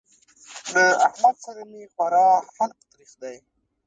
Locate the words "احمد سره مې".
1.07-1.83